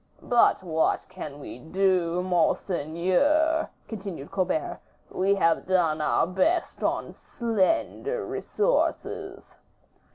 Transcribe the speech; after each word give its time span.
"But 0.23 0.63
what 0.63 1.05
can 1.09 1.39
we 1.39 1.59
do, 1.59 2.23
monseigneur?" 2.23 3.69
continued 3.87 4.31
Colbert, 4.31 4.79
"we 5.11 5.35
have 5.35 5.67
done 5.67 6.01
our 6.01 6.25
best 6.25 6.81
on 6.81 7.13
slender 7.13 8.25
resources." 8.25 9.53